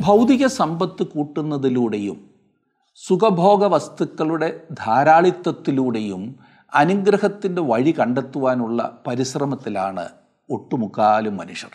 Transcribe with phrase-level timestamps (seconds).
[0.00, 2.30] ഭൗതിക സമ്പത്ത് കൂട്ടുന്നതിലൂടെയും
[2.96, 6.22] സുഖഭോഗ വസ്തുക്കളുടെ ധാരാളിത്വത്തിലൂടെയും
[6.74, 10.08] അനുഗ്രഹത്തിന്റെ വഴി കണ്ടെത്തുവാനുള്ള പരിശ്രമത്തിലാണ്
[10.50, 11.70] ഒട്ടുമുക്കാലും മനുഷ്യർ.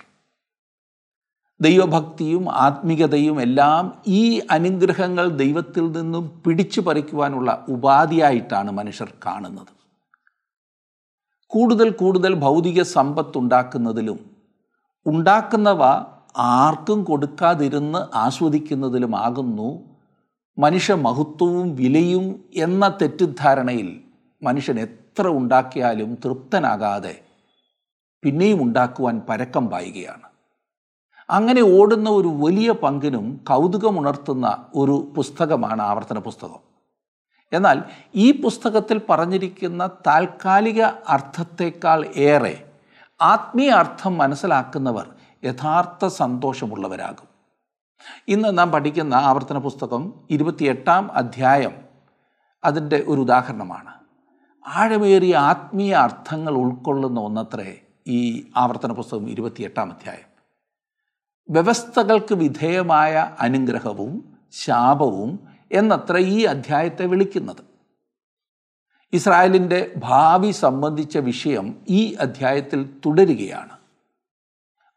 [1.62, 9.71] ദൈവഭക്തിയും ആത്മീകതയും എല്ലാം ഈ അനുഗ്രഹങ്ങൾ ദൈവത്തിൽ നിന്നും പിടിച്ചു പറിക്കുവാനുള്ള ഉപാധിയായിട്ടാണ് മനുഷ്യർ കാണുന്നത്.
[11.48, 14.20] കൂടുതൽ കൂടുതൽ ഭൗതിക സമ്പത്തുണ്ടാക്കുന്നതിലും
[15.05, 15.82] ഉണ്ടാക്കുന്നവ
[16.38, 19.84] ആർക്കും കൊടുക്കാതിരുന്ന് ആസ്വദിക്കുന്നതിലുമാകുന്നു
[20.57, 24.02] മനുഷ്യ മഹത്വവും വിലയും എന്ന തെറ്റിദ്ധാരണയിൽ
[24.43, 27.21] മനുഷ്യൻ എത്ര ഉണ്ടാക്കിയാലും തൃപ്തനാകാതെ
[28.23, 30.21] പിന്നെയും ഉണ്ടാക്കുവാൻ പരക്കം പായുകയാണ്.
[31.29, 36.60] അങ്ങനെ ഓടുന്ന ഒരു വലിയ പങ്കിനും കൗതുകമുണർത്തുന്ന ഒരു പുസ്തകമാണ് ആവർത്തന പുസ്തകം.
[37.54, 37.84] എന്നാൽ
[38.15, 42.65] ഈ പുസ്തകത്തിൽ പറഞ്ഞിരിക്കുന്ന താൽക്കാലിക അർത്ഥത്തേക്കാൾ ഏറെ
[43.21, 45.15] ആത്മീയ അർത്ഥം മനസ്സിലാക്കുന്നവർ
[45.46, 47.27] യഥാർത്ഥ സന്തോഷമുള്ളവരാകും.
[48.27, 51.76] ഇന്ന് നാം പഠിക്കുന്ന ആവർത്തന പുസ്തകം ഇരുപത്തിയെട്ടാം അധ്യായം
[52.63, 53.93] അതിന്റെ ഒരു ഉദാഹരണമാണ്.
[54.68, 60.35] ആഴമേറിയ ആത്മീയ അർത്ഥങ്ങൾ ഉൾക്കൊള്ളുന്ന ഒന്നത്രേ ഈ ആവർത്തന പുസ്തകം ഇരുപത്തിയെട്ടാം അധ്യായം.
[61.49, 67.63] വ്യവസ്ഥകൾക്ക് വിധേയമായ അനുഗ്രഹവും ശാപവും എന്നത്ര ഈ അധ്യായത്തെ വിളിക്കുന്നത്.
[69.13, 73.84] ഇസ്രായേലിന്റെ ഭാവി സംബന്ധിച്ച വിഷയം ഈ അധ്യായത്തിൽ തുടരുകയാണ്.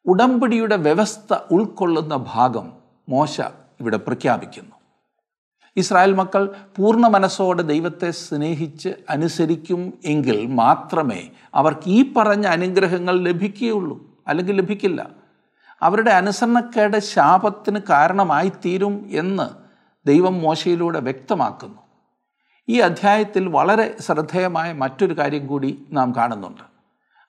[0.09, 2.73] ഉടമ്പടിയുടെ വ്യവസ്ഥ ഉൾക്കൊള്ളുന്ന ഭാഗം
[3.09, 3.41] മോശ
[3.81, 4.77] ഇവിടെ പ്രഖ്യാപിക്കുന്നു.
[5.77, 14.57] ഇസ്രായേൽ മക്കൾ പൂർണ മനസ്സോടെ ദൈവത്തെ സ്നേഹിച്ച് അനുസരിക്കും എങ്കിൽ മാത്രമേ അവർക്ക് ഈ പറഞ്ഞ അനുഗ്രഹങ്ങൾ ലഭിക്കുകയുള്ളൂ അല്ലെങ്കിൽ
[14.57, 15.09] ലഭിക്കില്ല.
[15.83, 19.49] അവരുടെ അനുസരണക്കേട് ശാപത്തിന് കാരണമായി തീരും എന്ന്
[20.07, 21.79] ദൈവം മോശയിലൂടെ വ്യക്തമാക്കുന്നു.
[22.69, 26.79] ഈ അധ്യായത്തിൽ വളരെ ശ്രദ്ധേയമായ മറ്റൊരു കാര്യം കൂടി നാം കാണുന്നുണ്ട്.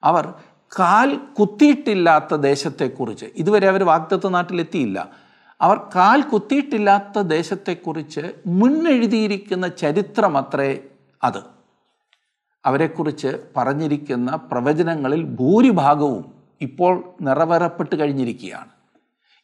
[0.04, 0.34] അവർ
[0.80, 5.10] കാൽ കുത്തിയിട്ടില്ലാത്ത ദേശത്തെക്കുറിച്ച് ഇതുവരെ അവർ വാഗ്ദത്ത നാട്ടിലെത്തിയില്ല.
[5.62, 10.84] അവർ കാൽ കുത്തിയിട്ടില്ലാത്ത ദേശത്തെക്കുറിച്ച് മുന്നെഴുതിയിരിക്കുന്ന ചരിത്രമത്രേ
[11.24, 11.44] അത്.
[12.66, 18.70] അവരെക്കുറിച്ച് പറഞ്ഞിരിക്കുന്ന പ്രവചനങ്ങളിൽ ഭൂരിഭാഗവും ഇപ്പോൾ നിറവേറപ്പെട്ട് കഴിഞ്ഞിരിക്കുകയാണ്.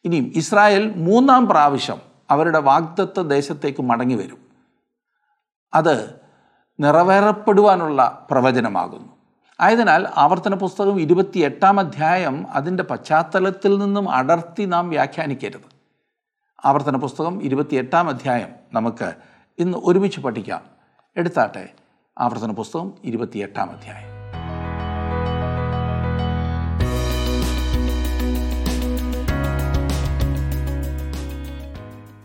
[0.04, 1.98] ഇനിയും ഇസ്രായേൽ മൂന്നാം പ്രാവശ്യം
[2.30, 4.38] അവരുടെ വാഗ്ദത്ത ദേശത്തേക്ക് മടങ്ങി വരും.
[5.74, 6.20] അത്
[6.80, 9.15] നിറവേറപ്പെടുവാനുള്ള പ്രവചനമാകുന്നു.
[9.60, 15.76] ആയതിനാൽ ആവർത്തന പുസ്തകം ഇരുപത്തിയെട്ടാം അധ്യായം അതിന്റെ പശ്ചാത്തലത്തിൽ നിന്നും അടർത്തി നാം വ്യാഖ്യാനിക്കരുത്.
[16.64, 19.12] ആവർത്തന പുസ്തകം ഇരുപത്തിയെട്ടാം അധ്യായം നമുക്ക്
[19.58, 20.62] ഇന്ന് ഒരുമിച്ച് പഠിക്കാം.
[21.16, 21.68] എടുത്താട്ടെ
[22.18, 24.16] ആവർത്തന പുസ്തകം ഇരുപത്തിയെട്ടാം അധ്യായം.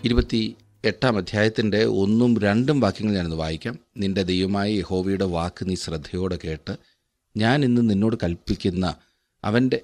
[0.04, 0.56] ഇരുപത്തി
[0.86, 3.80] എട്ടാം അധ്യായത്തിന്റെ ഒന്നും രണ്ടും വാക്യങ്ങൾ ഞാനൊന്ന് വായിക്കാം.
[3.98, 6.91] നിന്റെ ദൈവമായ യഹോവയുടെ വാക്ക് നീ ശ്രദ്ധയോടെ കേട്ട്
[7.38, 8.96] ഞാൻ ഇന്ന് നിന്നോട് കൽപ്പിക്കുന്ന
[9.44, 9.82] അവന്റെ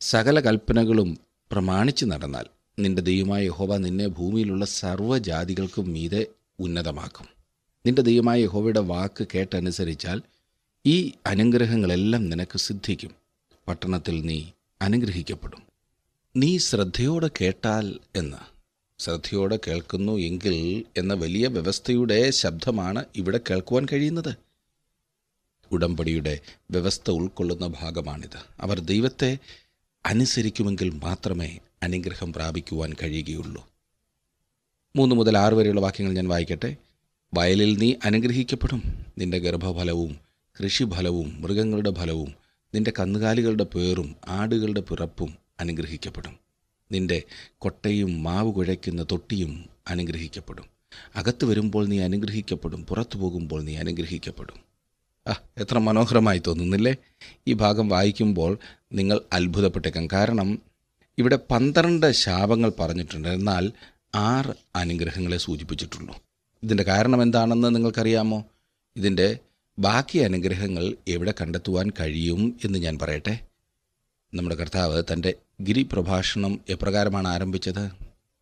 [0.00, 1.18] സകല കൽപ്പനകളും
[1.52, 2.44] പ്രമാണിച്ചു നടന്നാൽ
[2.78, 6.26] നിന്റെ ദൈവമായ യഹോവ നിന്നെ ഭൂമിയിലുള്ള സർവജാതികൾക്കും മീതെ
[6.60, 7.26] ഉന്നതമാക്കും.
[7.86, 10.22] നിന്റെ ദൈവമായ യഹോവയുടെ വാക്ക് കേട്ടനുസരിച്ചാൽ
[10.86, 13.10] ഈ അനുഗ്രഹങ്ങളെല്ലാം നിനക്ക് സിദ്ധിക്കും.
[13.68, 14.44] പട്ടണത്തിൽ നീ
[14.82, 15.62] അനുഗ്രഹിക്കപ്പെടും.
[16.36, 18.36] നീ ശ്രദ്ധയോടെ കേട്ടാൽ എന്ന്.
[18.98, 24.43] ശ്രദ്ധയോടെ കേൾക്കുന്നു എങ്കിൽ എന്ന വലിയ വ്യവസ്ഥയുടെ ശബ്ദമാണ് ഇവിടെ കേൾക്കുവാൻ കഴിയുന്നത്.
[25.74, 26.40] ഉടമ്പടിയുടെ
[26.70, 28.38] വ്യവസ്ഥ ഉൾക്കൊള്ളുന്ന ഭാഗമാണിത്.
[28.60, 29.38] അവർ ദൈവത്തെ
[30.06, 33.68] അനുസരിക്കുമെങ്കിൽ മാത്രമേ അനുഗ്രഹം പ്രാപിക്കുവാൻ കഴിയുകയുള്ളൂ.
[34.96, 36.76] മൂന്ന് മുതൽ ആറ് വരെയുള്ള വാക്യങ്ങൾ ഞാൻ വായിക്കട്ടെ.
[37.34, 39.06] വയലിൽ നീ അനുഗ്രഹിക്കപ്പെടും.
[39.18, 40.18] നിന്റെ ഗർഭഫലവും
[40.62, 42.34] കൃഷിഫലവും മൃഗങ്ങളുടെ ഫലവും
[42.74, 46.38] നിന്റെ കന്നുകാലികളുടെ പേറും ആടുകളുടെ പിറപ്പും അനുഗ്രഹിക്കപ്പെടും.
[46.92, 47.22] നിന്റെ
[47.58, 50.64] കൊട്ടയും മാവ് കുഴയ്ക്കുന്ന തൊട്ടിയും അനുഗ്രഹിക്കപ്പെടും.
[51.16, 52.86] അകത്ത് വരുമ്പോൾ നീ അനുഗ്രഹിക്കപ്പെടും.
[52.86, 54.63] പുറത്തു പോകുമ്പോൾ നീ അനുഗ്രഹിക്കപ്പെടും.
[55.32, 56.96] എത്ര മനോഹരമായി തോന്നുന്നില്ലേ?
[57.48, 58.58] ഈ ഭാഗം വായിക്കുമ്പോൾ
[58.92, 60.08] നിങ്ങൾ അത്ഭുതപ്പെട്ടേക്കാം.
[60.12, 60.62] കാരണം
[61.18, 63.28] ഇവിടെ പന്ത്രണ്ട് ശാപങ്ങൾ പറഞ്ഞിട്ടുണ്ട്.
[63.28, 63.72] എന്നാൽ
[64.14, 66.16] ആറ് അനുഗ്രഹങ്ങളെ സൂചിപ്പിച്ചിട്ടുള്ളൂ
[66.62, 68.44] ഇതിന്റെ കാരണം എന്താണെന്ന് നിങ്ങൾക്കറിയാമോ?
[68.96, 69.38] ഇതിന്റെ
[69.78, 73.38] ബാക്കി അനുഗ്രഹങ്ങൾ എവിടെ കണ്ടെത്തുവാൻ കഴിയും എന്ന് ഞാൻ പറയട്ടെ?
[74.34, 77.90] നമ്മുടെ കർത്താവ് തന്റെ ഗിരിപ്രഭാഷണം എപ്രകാരമാണ് ആരംഭിച്ചത്?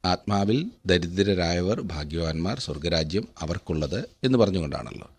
[0.05, 5.11] ആത്മാവിൽ ദരിദ്രരായവർ ഭാഗ്യവാന്മാർ സ്വർഗരാജ്യം അവർക്കുള്ളത് എന്ന് പറഞ്ഞുകൊണ്ടാണല്ലോ.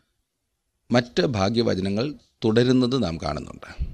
[0.91, 2.13] മറ്റ് ഭാഗ്യവചനങ്ങൾ
[2.45, 3.85] തുടരുന്നത് നാം കാണുന്നുണ്ട്.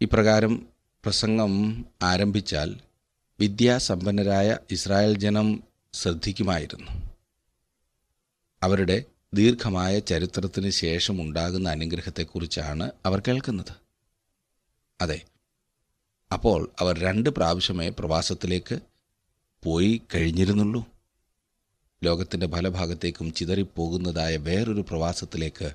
[0.00, 0.66] ഇപ്രകാരം
[1.04, 2.80] പ്രസംഗം ആരംഭിച്ചാൽ
[3.40, 6.90] വിദ്യാസമ്പന്നരായ ഇസ്രായേൽ ജനം ശ്രദ്ധിക്കുമായിരുന്നു.
[8.62, 9.04] അവരുടെ
[9.34, 13.72] ദീർഘമായ ചരിത്രത്തിന് ശേഷം ഉണ്ടാകുന്ന അനുഗ്രഹത്തെക്കുറിച്ചാണ് അവർ കേൾക്കുന്നത്.
[15.00, 15.20] അതെ
[16.32, 18.80] അപ്പോൾ അവർ രണ്ട് പ്രാവശ്യമേ പ്രവാസത്തിലേക്ക്
[19.64, 20.86] പോയി കഴിഞ്ഞിരുന്നുള്ളൂ.
[22.04, 25.72] ലോകത്തിന്റെ പല ഭാഗത്തേക്കും ചിതറിപ്പോകുന്നതായ വേറൊരു പ്രവാസത്തിലേക്ക്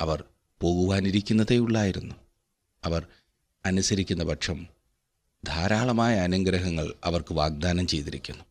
[0.00, 0.24] അവർ
[0.60, 2.14] പോകുവാനിരിക്കുന്നതേയുള്ളായിരുന്നു.
[2.84, 3.06] അവർ
[3.66, 4.66] അനുസരിക്കുന്ന പക്ഷം
[5.44, 8.44] ധാരാളമായ അനുഗ്രഹങ്ങൾ അവർക്ക് വാഗ്ദാനം ചെയ്തിരിക്കുന്നു.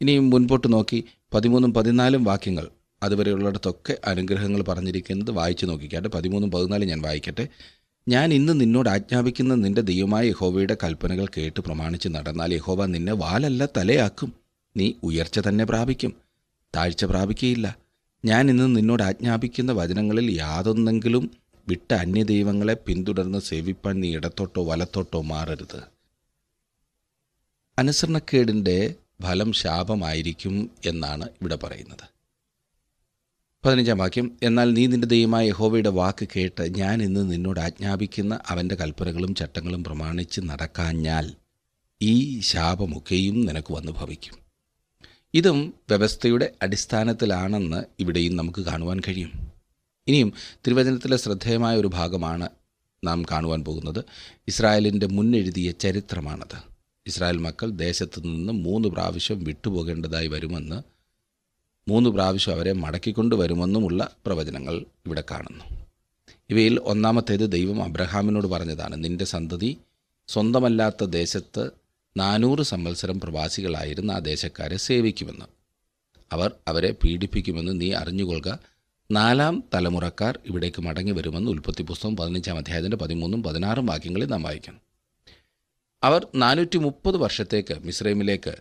[0.00, 1.04] ഇനിയും മുൻപോട്ട് നോക്കി
[1.34, 2.68] പതിമൂന്നും പതിനാലും വാക്യങ്ങൾ.
[3.02, 6.08] അതുവരെയുള്ളിടത്തൊക്കെ അനുഗ്രഹങ്ങൾ പറഞ്ഞിരിക്കുന്നത് വായിച്ചു നോക്കിക്കാട്ടെ.
[6.08, 7.48] പതിമൂന്നും പതിനാലും ഞാൻ വായിക്കട്ടെ.
[8.08, 14.32] ഞാൻ ഇന്ന് നിന്നോട് ആജ്ഞാപിക്കുന്ന നിന്റെ ദൈവമായ യഹോവയുടെ കൽപ്പനകൾ കേട്ട് പ്രമാണിച്ച് നടന്നാൽ യഹോവ നിന്നെ വാലല്ല തലയാക്കും.
[14.76, 16.29] നീ ഉയർച്ച തന്നെ പ്രാപിക്കും.
[16.76, 17.78] താഴ്ച പ്രാപിക്കുകയില്ല
[18.24, 21.30] ഞാൻ ഇന്ന് നിന്നോട് ആജ്ഞാപിക്കുന്ന വചനങ്ങളിൽ യാതൊന്നെങ്കിലും
[21.68, 25.80] വിട്ട അന്യദൈവങ്ങളെ പിന്തുടർന്ന് സേവിപ്പാൻ നീ ഇടത്തോട്ടോ വലത്തോട്ടോ മാറരുത്.
[27.78, 32.04] അനുസരണക്കേടിന്റെ ഫലം ശാപമായിരിക്കും എന്നാണ് ഇവിടെ പറയുന്നത്.
[33.64, 39.34] പതിനഞ്ചാം വാക്യം എന്നാൽ നീ നിന്റെ ദൈവമായ യഹോവയുടെ വാക്ക് കേട്ട് ഞാൻ ഇന്ന് നിന്നോട് ആജ്ഞാപിക്കുന്ന അവന്റെ കൽപ്പനകളും
[39.34, 41.34] ചട്ടങ്ങളും പ്രമാണിച്ച് നടക്കാഞ്ഞാൽ
[42.02, 44.39] ഈ ശാപമൊക്കെയും നിനക്ക് വന്നു ഭവിക്കും
[45.34, 49.52] ഇതും വ്യവസ്ഥയുടെ അടിസ്ഥാനത്തിലാണെന്ന് ഇവിടെയും നമുക്ക് കാണുവാൻ കഴിയും.
[50.08, 50.32] ഇനിയും
[50.66, 52.48] തിരുവചനത്തിലെ ശ്രദ്ധേയമായ ഒരു ഭാഗമാണ്
[53.04, 54.04] നാം കാണുവാൻ പോകുന്നത്.
[54.48, 56.56] ഇസ്രായേലിന്റെ മുന്നെഴുതിയ ചരിത്രമാണത്.
[57.06, 60.82] ഇസ്രായേൽ മക്കൾ ദേശത്ത് നിന്ന് മൂന്ന് പ്രാവശ്യം വിട്ടുപോകേണ്ടതായി വരുമെന്ന്
[61.88, 64.74] മൂന്ന് പ്രാവശ്യം അവരെ മടക്കിക്കൊണ്ട് വരുമെന്നുമുള്ള പ്രവചനങ്ങൾ
[65.06, 65.64] ഇവിടെ കാണുന്നു.
[66.50, 69.78] ഇവയിൽ ഒന്നാമത്തേത് ദൈവം അബ്രഹാമിനോട് പറഞ്ഞതാണ് നിന്റെ സന്തതി
[70.28, 71.70] സ്വന്തമല്ലാത്ത ദേശത്ത്
[72.16, 75.46] നാനൂറ് സംവത്സരം പ്രവാസികളായിരുന്ന ആ ദേശക്കാരെ സേവിക്കുമെന്ന്.
[76.32, 78.58] അവർ അവരെ പീഡിപ്പിക്കുമെന്ന് നീ അറിഞ്ഞുകൊള്ളുക.
[79.10, 84.80] നാലാം തലമുറക്കാർ ഇവിടേക്ക് മടങ്ങി വരുമെന്ന് ഉൽപ്പത്തി പുസ്തകം പതിനഞ്ചാം അധ്യായത്തിന്റെ പതിമൂന്നും പതിനാറും വാക്യങ്ങളിൽ നാം വായിക്കണം
[86.02, 88.54] അവർ നാനൂറ്റി മുപ്പത് വർഷത്തേക്ക് മിസ്രൈമിലേക്ക്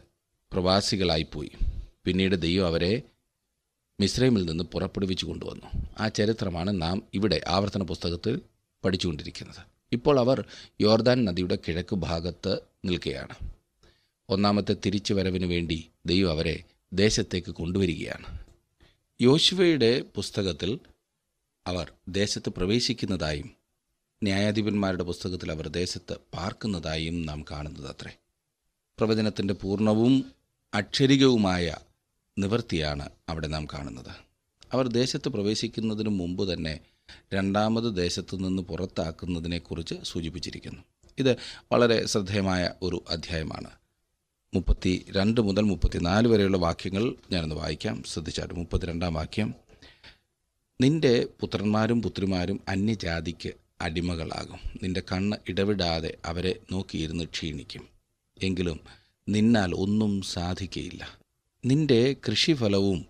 [0.51, 1.51] പ്രവാസികളായിപ്പോയി.
[2.05, 3.01] പിന്നീട് ദൈവം അവരെ
[3.99, 5.85] മിസ്രൈമിൽ നിന്ന് പുറപ്പെടുവിച്ചു കൊണ്ടുവന്നു.
[5.99, 8.41] ആ ചരിത്രമാണ് നാം ഇവിടെ ആവർത്തന പുസ്തകത്തിൽ
[8.83, 9.65] പഠിച്ചുകൊണ്ടിരിക്കുന്നത്.
[9.91, 10.43] ഇപ്പോൾ അവർ
[10.81, 13.51] യോർദാൻ നദിയുടെ കിഴക്ക് ഭാഗത്ത് നിൽക്കുകയാണ്.
[14.29, 18.39] ഒന്നാമത്തെ തിരിച്ചു വരവിന് വേണ്ടി ദൈവം അവരെ ദേശത്തേക്ക് കൊണ്ടുവരികയാണ്.
[19.21, 20.79] യോശുവയുടെ പുസ്തകത്തിൽ
[21.67, 23.51] അവർ ദേശത്ത് പ്രവേശിക്കുന്നതായും
[24.23, 28.17] ന്യായാധിപന്മാരുടെ പുസ്തകത്തിൽ അവർ ദേശത്ത് പാർക്കുന്നതായും നാം കാണുന്നത് അത്രേ
[28.97, 30.31] പ്രവചനത്തിന്റെ പൂർണവും
[30.73, 31.75] അക്ഷരികവുമായ
[32.37, 34.11] നിവൃത്തിയാണ് അവിടെ നാം കാണുന്നത്.
[34.73, 36.79] അവർ ദേശത്ത് പ്രവേശിക്കുന്നതിന് മുമ്പ് തന്നെ
[37.33, 40.83] രണ്ടാമത് ദേശത്തു നിന്ന് പുറത്താക്കുന്നതിനെക്കുറിച്ച് സൂചിപ്പിച്ചിരിക്കുന്നു.
[41.19, 41.37] ഇത്
[41.71, 43.69] വളരെ ശ്രദ്ധേയമായ ഒരു അധ്യായമാണ്.
[44.53, 48.03] മുപ്പത്തി രണ്ട് മുതൽ മുപ്പത്തിനാല് വരെയുള്ള വാക്യങ്ങൾ ഞാനൊന്ന് വായിക്കാം.
[48.03, 49.53] ശ്രദ്ധിച്ചാട്ട് മുപ്പത്തിരണ്ടാം വാക്യം.
[50.81, 53.51] നിന്റെ പുത്രന്മാരും പുത്രിമാരും അന്യജാതിക്ക്
[53.81, 54.59] അടിമകളാകും.
[54.83, 57.87] നിന്റെ കണ്ണ് ഇടവിടാതെ അവരെ നോക്കിയിരുന്ന് ക്ഷീണിക്കും.
[58.43, 58.79] എങ്കിലും
[59.29, 61.19] നിന്നാൽ ഒന്നും സാധിക്കയില്ല.
[61.65, 63.05] നിന്റെ കൃഷിഫലവും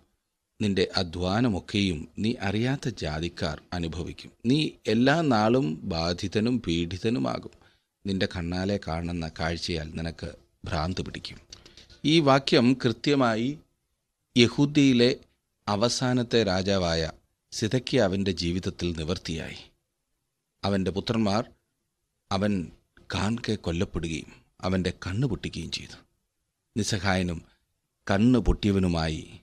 [0.62, 4.30] നിന്റെ അധ്വാനമൊക്കെയും നീ അറിയാത്ത ജാതിക്കാർ അനുഭവിക്കും.
[4.46, 7.59] നീ എല്ലാ നാളും ബാധിതനും പീഡിതനുമാകും.
[8.06, 10.32] നിന്റെ കണ്ണാലെ കാണുന്ന കാഴ്ചയാൽ നിനക്ക്
[10.64, 11.38] ഭ്രാന്ത് പിടിക്കും.
[12.04, 13.58] ഈ വാക്യം കൃത്യമായി
[14.36, 15.16] യഹൂദിയിലെ
[15.68, 17.10] അവസാനത്തെ രാജാവായ
[17.52, 19.56] സിതക്കിയാവിന്റെ ജീവിതത്തിൽ നിവർത്തിയായി.
[20.64, 21.44] അവന്റെ പുത്രന്മാർ
[22.32, 22.70] അവൻ
[23.14, 25.96] കാൺകെ കൊല്ലപ്പെടുകയും അവന്റെ കണ്ണ് പൊട്ടിക്കുകയും ചെയ്തു.
[26.76, 27.42] നിസ്സഹായനും
[28.10, 29.40] കണ്ണ് പൊട്ടിയവനുമായി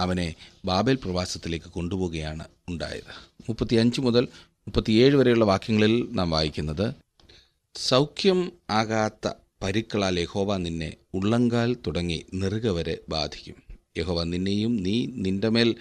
[0.00, 0.34] അവനെ
[0.64, 3.12] ബാബേൽ പ്രവാസത്തിലേക്ക് കൊണ്ടുപോവുകയാണ് ഉണ്ടായത്.
[3.48, 6.94] മുപ്പത്തിയഞ്ച് മുതൽ മുപ്പത്തിയേഴ് വരെയുള്ള വാക്യങ്ങളിൽ നാം വായിക്കുന്നത്
[7.74, 9.28] സൗഖ്യം ആകാത്ത
[9.62, 13.54] പരുക്കളാൽ യഹോവ നിന്നെ ഉള്ളങ്കാൽ തുടങ്ങി നെറുക വരെ ബാധിക്കും.
[13.98, 15.74] യഹോവ നിന്നെയും നീ നിന്റെ മേൽ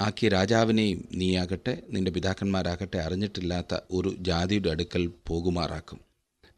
[0.00, 6.00] ആക്കിയ രാജാവിനെയും നീയാകട്ടെ നിന്റെ പിതാക്കന്മാരാകട്ടെ അറിഞ്ഞിട്ടില്ലാത്ത ഒരു ജാതിയുടെ അടുക്കൽ പോകുമാറാക്കും.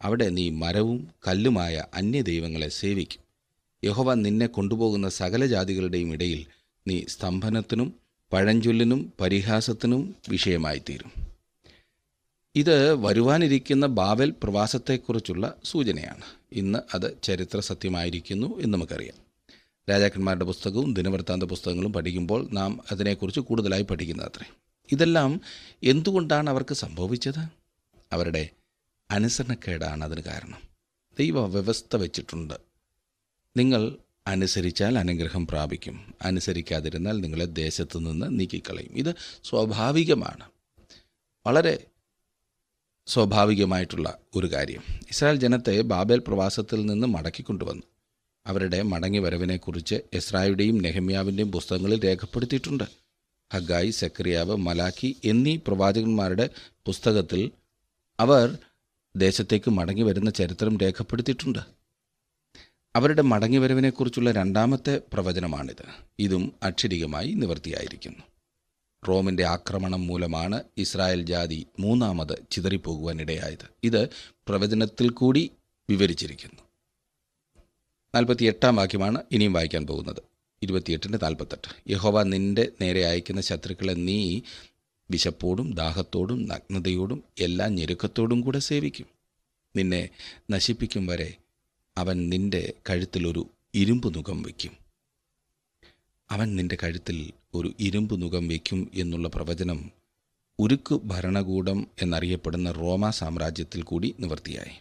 [0.02, 3.22] അവിടെ നീ മരവും കല്ലുമായ അന്യദൈവങ്ങളെ സേവിക്കും.
[3.84, 6.46] യഹോവ നിന്നെ കൊണ്ടുപോകുന്ന സകല ജാതികളുടെയും ഇടയിൽ
[6.88, 7.94] നീ സ്തംഭനത്തിനും
[8.32, 11.25] പഴഞ്ചൊല്ലിനും പരിഹാസത്തിനും വിഷയമായിത്തീരും.
[12.56, 16.24] ഇത് വരുവാനിരിക്കുന്ന ബാബൽ പ്രവാസത്തെക്കുറിച്ചുള്ള സൂചനയാണ്.
[16.52, 19.14] ഇന്ന് അത് ചരിത്ര സത്യമായിരിക്കുന്നു എന്ന് നമുക്കറിയാം.
[19.90, 24.50] രാജാക്കന്മാരുടെ പുസ്തകവും ദിനവൃത്താന്ത പുസ്തകങ്ങളും പഠിക്കുമ്പോൾ നാം അതിനെക്കുറിച്ച് കൂടുതലായി പഠിക്കുന്നത് അത്രേ
[24.92, 25.40] ഇതെല്ലാം
[25.82, 27.38] എന്തുകൊണ്ടാണ് അവർക്ക് സംഭവിച്ചത്?
[28.12, 28.48] അവരുടെ
[29.10, 30.62] അനുസരണക്കേടാണ് അതിന് കാരണം.
[31.18, 32.54] ദൈവ വ്യവസ്ഥ വെച്ചിട്ടുണ്ട്.
[33.56, 33.96] നിങ്ങൾ
[34.26, 36.14] അനുസരിച്ചാൽ അനുഗ്രഹം പ്രാപിക്കും.
[36.22, 38.98] അനുസരിക്കാതിരുന്നാൽ നിങ്ങളെ ദേശത്തു നിന്ന് നീക്കിക്കളയും.
[38.98, 40.44] ഇത് സ്വാഭാവികമാണ്.
[41.46, 41.84] വളരെ
[43.06, 44.82] സ്വാഭാവികമായിട്ടുള്ള ഒരു കാര്യം.
[45.10, 47.82] ഇസ്രായേൽ ജനത്തെ ബാബേൽ പ്രവാസത്തിൽ നിന്ന് മടക്കിക്കൊണ്ടുവന്നു
[48.46, 52.84] അവരുടെ മടങ്ങി വരവിനെക്കുറിച്ച് ഇസ്രായുടെയും നെഹമ്യാവിന്റെയും പുസ്തകങ്ങളിൽ രേഖപ്പെടുത്തിയിട്ടുണ്ട്.
[53.52, 56.50] ഹഗായി സെക്രിയാവ് മലാഖി എന്നീ പ്രവാചകന്മാരുടെ
[56.86, 57.50] പുസ്തകത്തിൽ
[58.20, 58.58] അവർ
[59.16, 61.58] ദേശത്തേക്ക് മടങ്ങി വരുന്ന ചരിത്രം രേഖപ്പെടുത്തിയിട്ടുണ്ട്.
[62.96, 65.84] അവരുടെ മടങ്ങി വരവിനെക്കുറിച്ചുള്ള രണ്ടാമത്തെ പ്രവചനമാണിത്.
[66.18, 68.35] ഇതും അക്ഷരികമായി നിവർത്തിയായിരിക്കുന്നു.
[69.08, 73.68] റോമിന്റെ ആക്രമണം മൂലമാണ് ഇസ്രായേൽ ജാതി മൂന്നാമത് ചിതറിപ്പോകുവാനിടയായത്.
[73.84, 74.08] ഇത്
[74.48, 75.50] പ്രവചനത്തിൽ കൂടി
[75.90, 76.62] വിവരിച്ചിരിക്കുന്നു.
[78.14, 80.22] നാൽപ്പത്തി എട്ടാം വാക്യമാണ് ഇനിയും വായിക്കാൻ പോകുന്നത്.
[80.62, 81.90] ഇരുപത്തിയെട്ടിന്റെ നാൽപ്പത്തെട്ട്.
[81.90, 84.40] യഹോവ നിന്റെ നേരെ അയക്കുന്ന ശത്രുക്കളെ നീ
[85.10, 89.06] വിശപ്പോടും ദാഹത്തോടും നഗ്നതയോടും എല്ലാ ഞെരുക്കത്തോടും കൂടെ സേവിക്കും.
[89.76, 90.08] നിന്നെ
[90.50, 91.34] നശിപ്പിക്കും വരെ
[91.98, 94.76] അവൻ നിന്റെ കഴുത്തിലൊരു ഇരുമ്പ് നുഖം വയ്ക്കും.
[96.30, 99.90] അവൻ നിന്റെ കഴുത്തിൽ ഒരു ഇരുമ്പ് നുഖം വയ്ക്കും എന്നുള്ള പ്രവചനം
[100.58, 104.74] ഉരുക്ക് ഭരണകൂടം എന്നറിയപ്പെടുന്ന റോമ സാമ്രാജ്യത്തിൽ കൂടി നിവർത്തിയായി.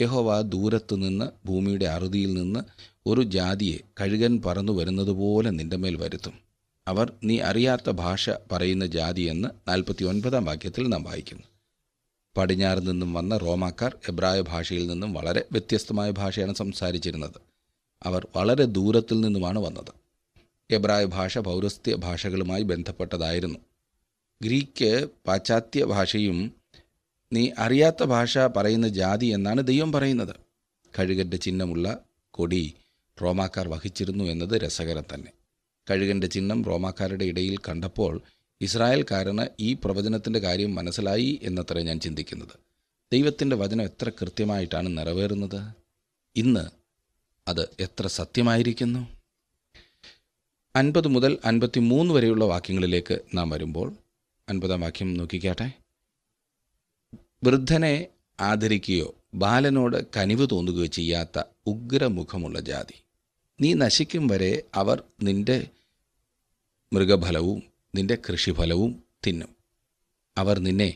[0.00, 2.60] യഹോവ ദൂരത്തു നിന്ന് ഭൂമിയുടെ അറുതിയിൽ നിന്ന്
[3.06, 6.32] ഒരു ജാതിയെ കഴുകൻ പറന്നു വരുന്നതുപോലെ നിന്റെ മേൽ വരുത്തും.
[6.88, 11.42] അവർ നീ അറിയാത്ത ഭാഷ പറയുന്ന ജാതിയെന്ന് നാൽപ്പത്തി ഒൻപതാം വാക്യത്തിൽ നാം വായിക്കുന്നു.
[12.36, 17.40] പടിഞ്ഞാറ് നിന്നും വന്ന റോമാക്കാർ എബ്രായ ഭാഷയിൽ നിന്നും വളരെ വ്യത്യസ്തമായ ഭാഷയാണ് സംസാരിച്ചിരുന്നത്.
[18.02, 20.03] അവർ വളരെ ദൂരത്തിൽ നിന്നുമാണ് വന്നത്.
[20.70, 23.58] എബ്രായ ഭാഷ പൗരസ്ത്യ ഭാഷകളുമായി ബന്ധപ്പെട്ടതായിരുന്നു.
[24.42, 26.52] ഗ്രീക്ക് പാശ്ചാത്യ ഭാഷയും
[27.32, 30.36] നീ അറിയാത്ത ഭാഷ പറയുന്ന ജാതി എന്നാണ് ദൈവം പറയുന്നത്.
[30.98, 31.98] കഴുകന്റെ ചിഹ്നമുള്ള
[32.30, 32.74] കൊടി
[33.22, 35.32] റോമാക്കാർ വഹിച്ചിരുന്നു എന്നത് രസകരം തന്നെ.
[35.90, 38.20] കഴുകന്റെ ചിഹ്നം റോമാക്കാരുടെ ഇടയിൽ കണ്ടപ്പോൾ
[38.60, 42.56] ഇസ്രായേൽക്കാരന് ഈ പ്രവചനത്തിന്റെ കാര്യം മനസ്സിലായി എന്നത്ര ഞാൻ ചിന്തിക്കുന്നത്.
[43.12, 45.68] ദൈവത്തിന്റെ വചനം എത്ര കൃത്യമായിട്ടാണ് നിറവേറുന്നത്?
[46.36, 46.68] ഇന്ന്
[47.48, 49.13] അത് എത്ര സത്യമായിരിക്കുന്നു?
[50.76, 53.96] അൻപത് മുതൽ അൻപത്തി മൂന്ന് വരെയുള്ള വാക്യങ്ങളിലേക്ക് നാം വരുമ്പോൾ
[54.48, 55.72] അൻപതാം വാക്യം നോക്കിക്കാട്ടെ.
[57.44, 58.06] വൃദ്ധനെ
[58.40, 63.04] ആദരിക്കുകയോ ബാലനോട് കനിവ് തോന്നുകയോ ചെയ്യാത്ത ഉഗ്രമുഖമുള്ള ജാതി.
[63.60, 65.68] നീ നശിക്കും വരെ അവർ നിന്റെ
[66.92, 67.62] മൃഗഫലവും
[67.94, 69.48] നിന്റെ കൃഷിഫലവും തിന്നും.
[70.38, 70.94] അവർ നിന്നെ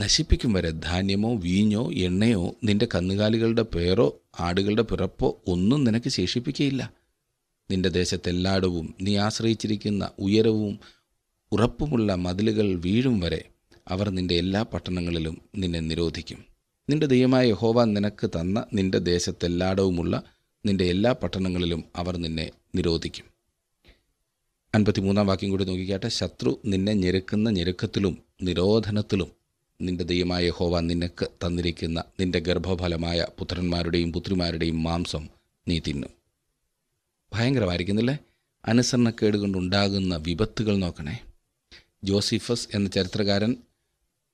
[0.00, 7.03] നശിപ്പിക്കും വരെ ധാന്യമോ വീഞ്ഞോ എണ്ണയോ നിന്റെ കന്നുകാലികളുടെ പേരോ ആടുകളുടെ പിറപ്പോ ഒന്നും നിനക്ക് ശേഷിപ്പിക്കുകയില്ല.
[7.70, 10.80] നിന്റെ ദേശത്തെല്ലായിടവും നീ ആശ്രയിച്ചിരിക്കുന്ന ഉയരവും
[11.52, 13.44] ഉറപ്പുമുള്ള മതിലുകൾ വീഴും വരെ
[13.88, 16.44] അവർ നിന്റെ എല്ലാ പട്ടണങ്ങളിലും നിന്നെ നിരോധിക്കും.
[16.90, 20.22] നിന്റെ ദൈവമായ യഹോവ നിനക്ക് തന്ന നിന്റെ ദേശത്തെല്ലായിടവുമുള്ള
[20.66, 23.24] നിന്റെ എല്ലാ പട്ടണങ്ങളിലും അവർ നിന്നെ നിരോധിക്കും.
[24.74, 26.08] അൻപത്തിമൂന്നാം വാക്യം കൂടി നോക്കിക്കാട്ടെ.
[26.08, 29.30] ശത്രു നിന്നെ ഞെരുക്കുന്ന ഞെരുക്കത്തിലും നിരോധനത്തിലും
[29.80, 35.28] നിന്റെ ദൈവമായ യഹോവ നിനക്ക് തന്നിരിക്കുന്ന നിന്റെ ഗർഭഫലമായ പുത്രന്മാരുടെയും പുത്രിമാരുടെയും മാംസം
[35.68, 36.23] നീ തിന്നും.
[37.34, 38.18] ഭയങ്കരമായിരിക്കുന്നില്ലേ?
[38.64, 41.22] അനുസരണക്കേട് കൊണ്ടുണ്ടാകുന്ന വിപത്തുകൾ നോക്കണേ.
[42.04, 43.56] ജോസിഫസ് എന്ന ചരിത്രകാരൻ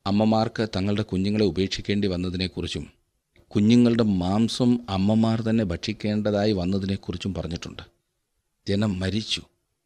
[0.06, 2.90] അമ്മമാർക്ക് തങ്ങളുടെ കുഞ്ഞുങ്ങളെ ഉപേക്ഷിക്കേണ്ടി വന്നതിനെക്കുറിച്ചും
[3.48, 7.82] കുഞ്ഞുങ്ങളുടെ മാംസം അമ്മമാർ തന്നെ ഭക്ഷിക്കേണ്ടതായി വന്നതിനെക്കുറിച്ചും പറഞ്ഞിട്ടുണ്ട്.
[8.68, 9.42] ജനം മരിച്ചു.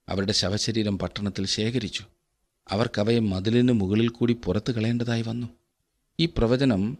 [0.09, 2.04] അവരുടെ ശവശരീരം പട്ടണത്തിൽ ശേഖരിച്ചു.
[2.71, 5.47] അവർക്കവയെ മതിലിന് മുകളിൽ കൂടി പുറത്തു കളയേണ്ടതായി വന്നു.
[6.21, 6.99] ഈ പ്രവചനം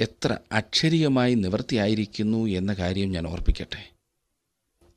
[0.00, 3.95] എത്ര അക്ഷരീയമായി നിവർത്തിയായിരിക്കുന്നു എന്ന കാര്യം ഞാൻ ഓർപ്പിക്കട്ടെ.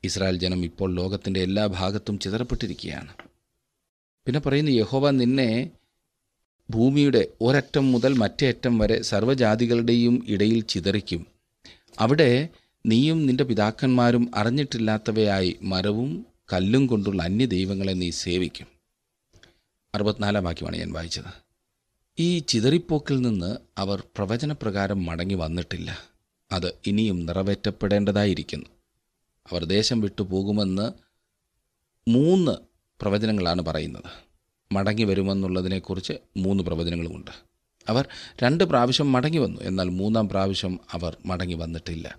[0.04, 3.14] ഇസ്രായേൽ ജനം ഇപ്പോൾ ലോകത്തിന്റെ എല്ലാ ഭാഗത്തും ചിതറപ്പെട്ടിരിക്കുകയാണ്.
[4.26, 5.70] പിന്നെ പറയുന്നു യഹോവ നിന്നെ
[6.70, 11.26] ഭൂമിയുടെ ഒരറ്റം മുതൽ മറ്റേ അറ്റം വരെ സർവജാതികളുടെയും ഇടയിൽ ചിതറിക്കും.
[11.98, 12.48] അവിടെ
[12.86, 18.66] നീയും നിന്റെ പിതാക്കന്മാരും അറിഞ്ഞിട്ടില്ലാത്തവയായി മരവും കല്ലും കൊണ്ടുള്ള അന്യ ദൈവങ്ങളെ നീ സേവിക്കും.
[19.94, 21.50] അറുപത്തിനാലാം വാക്യമാണ് ഞാൻ വായിച്ചത്.
[22.18, 25.98] ഈ ചിതറിപ്പോക്കിൽ നിന്ന് അവർ പ്രവചനപ്രകാരം മടങ്ങി വന്നിട്ടില്ല.
[26.52, 28.79] അത് ഇനിയും നിറവേറ്റപ്പെടേണ്ടതായിരിക്കുന്നു.
[29.46, 30.92] അവർ ദേശം വിട്ടു പോകുമെന്ന്
[32.10, 32.52] മൂന്ന്
[33.00, 34.30] പ്രവചനങ്ങളാണ് പറയുന്നത്.
[34.72, 37.30] മടങ്ങി വരുമെന്നുള്ളതിനെക്കുറിച്ച് മൂന്ന് പ്രവചനങ്ങളുമുണ്ട്.
[37.88, 38.08] അവർ
[38.42, 42.18] രണ്ട് പ്രാവശ്യം മടങ്ങി വന്നു എന്നാൽ മൂന്നാം പ്രാവശ്യം അവർ മടങ്ങി വന്നിട്ടില്ല.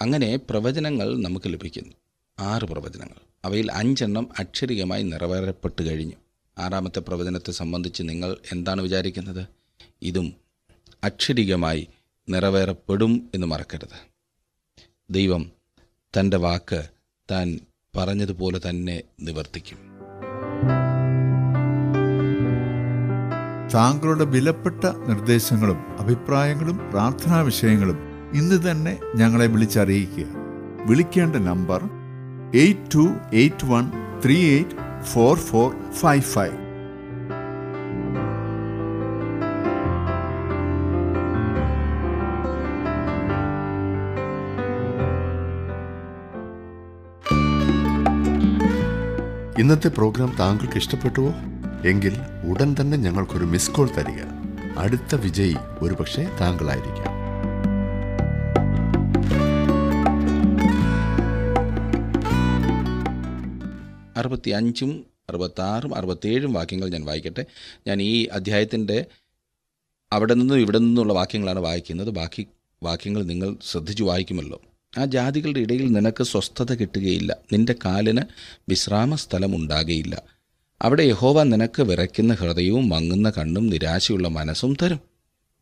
[0.00, 1.94] അങ്ങനെ പ്രവചനങ്ങൾ നമുക്ക് ലഭിക്കുന്നു.
[2.38, 3.20] ആറ് പ്രവചനങ്ങൾ.
[3.44, 6.14] അവയിൽ അഞ്ചെണ്ണം അക്ഷരികമായി നിറവേറപ്പെട്ട് കഴിഞ്ഞു.
[6.58, 9.46] ആറാമത്തെ പ്രവചനത്തെ സംബന്ധിച്ച് നിങ്ങൾ എന്താണ് വിചാരിക്കുന്നത്?
[10.02, 10.34] ഇതും
[11.04, 11.88] അക്ഷരികമായി
[12.28, 14.14] നിറവേറപ്പെടും എന്ന് മറക്കരുത്.
[15.10, 15.52] ദൈവം
[16.18, 16.82] തന്റെ വാക്ക്
[17.30, 17.58] താൻ
[17.96, 19.78] പറഞ്ഞതുപോലെ തന്നെ നിവർത്തിക്കും.
[23.74, 27.98] താങ്കളുടെ വിലപ്പെട്ട നിർദ്ദേശങ്ങളും അഭിപ്രായങ്ങളും പ്രാർത്ഥനാ വിഷയങ്ങളും
[28.34, 30.26] ഇന്ന് തന്നെ ഞങ്ങളെ വിളിച്ചറിയിക്കുക.
[30.86, 31.82] വിളിക്കേണ്ട number
[32.54, 33.90] eight two eight one
[34.24, 36.63] three eight four four five five.
[49.64, 51.34] ഇന്നത്തെ പ്രോഗ്രാം താങ്കൾക്ക് ഇഷ്ടപ്പെട്ടുവോ?
[51.88, 52.16] എങ്കിൽ
[52.48, 54.22] ഉടൻ തന്നെ ഞങ്ങൾക്കൊരു മിസ് കോൾ തരിക.
[54.78, 57.14] അടുത്ത വിജയി ഒരുപക്ഷെ താങ്കളായിരിക്കാം.
[64.16, 67.46] അറുപത്തി അഞ്ചും അറുപത്താറും അറുപത്തേഴും വാക്യങ്ങൾ ഞാൻ വായിക്കട്ടെ.
[67.86, 69.06] ഞാൻ ഈ അധ്യായത്തിന്റെ
[70.12, 72.10] അവിടെ നിന്നും ഇവിടെ നിന്നുള്ള വാക്യങ്ങളാണ് വായിക്കുന്നത്.
[72.10, 72.46] ബാക്കി
[72.82, 74.62] വാക്യങ്ങൾ നിങ്ങൾ ശ്രദ്ധിച്ചു വായിക്കുമല്ലോ.
[74.98, 77.36] ആ ജാതികളുടെ ഇടയിൽ നിനക്ക് സ്വസ്ഥത കിട്ടുകയില്ല.
[77.52, 78.22] നിന്റെ കാലിന്
[78.68, 80.22] വിശ്രാമ സ്ഥലമുണ്ടാകുകയില്ല
[80.82, 85.00] അവിടെ യഹോവ നിനക്ക് വിറയ്ക്കുന്ന ഹൃദയവും മങ്ങുന്ന കണ്ണും നിരാശയുള്ള മനസ്സും തരും.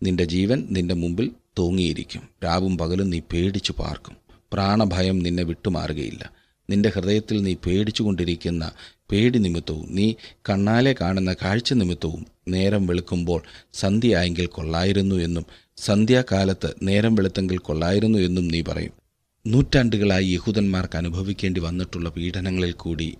[0.02, 2.28] നിന്റെ ജീവൻ നിന്റെ മുമ്പിൽ തൂങ്ങിയിരിക്കും.
[2.44, 4.16] രാവും പകലും നീ പേടിച്ചു പാർക്കും.
[4.52, 6.32] പ്രാണഭയം നിന്നെ വിട്ടുമാറുകയില്ല.
[6.70, 8.70] നിന്റെ ഹൃദയത്തിൽ നീ പേടിച്ചുകൊണ്ടിരിക്കുന്ന
[9.10, 10.14] പേടി നിമിത്തവും നീ
[10.48, 15.46] കണ്ണാലെ കാണുന്ന കാഴ്ച നിമിത്തവും നേരം വെളുക്കുമ്പോൾ സന്ധ്യയായെങ്കിൽ കൊള്ളായിരുന്നു എന്നും
[15.76, 19.01] സന്ധ്യാകാലത്ത് നേരം വെളുത്തെങ്കിൽ കൊള്ളായിരുന്നു എന്നും നീ പറയും.
[19.46, 23.18] നൂറ്റാണ്ടുകളായി യഹൂദന്മാർക്ക് അനുഭവിക്കേണ്ടി വന്നിട്ടുള്ള പീഡനങ്ങളിൽ കൂടി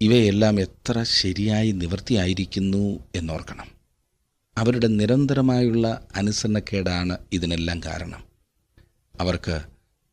[0.00, 3.66] ഇവയെല്ലാം എത്ര ശരിയായി നിവൃത്തിയായിരിക്കുന്നു എന്നോർക്കണം.
[4.58, 8.24] അവരുടെ നിരന്തരമായുള്ള അനുസരണക്കേടാണ് ഇതിനെല്ലാം കാരണം.
[9.20, 9.60] അവർക്ക്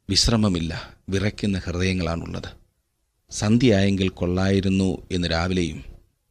[0.10, 2.50] വിശ്രമമില്ല വിറയ്ക്കുന്ന ഹൃദയങ്ങളാണുള്ളത്.
[3.30, 5.84] സന്ധ്യയായെങ്കിൽ കൊള്ളായിരുന്നു എന്ന് രാവിലെയും